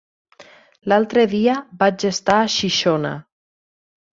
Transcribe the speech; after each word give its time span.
L'altre 0.93 1.25
dia 1.35 1.57
vaig 1.83 2.07
estar 2.11 2.39
a 2.47 2.51
Xixona. 2.55 3.13